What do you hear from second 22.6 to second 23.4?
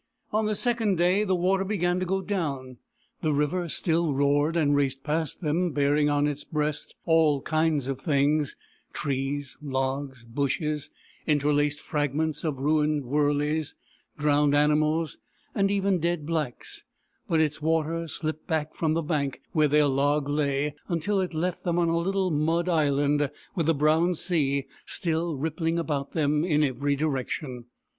island,